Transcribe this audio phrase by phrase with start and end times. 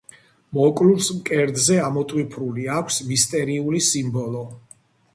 [0.57, 4.47] მოკლულს მკერდზე ამოტვიფრული აქვს მისტერიული სიმბოლო.